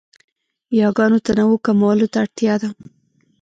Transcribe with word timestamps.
یاګانو 0.81 1.23
تنوع 1.25 1.57
کمولو 1.65 2.05
ته 2.11 2.17
اړتیا 2.23 2.53
ده. 2.61 2.69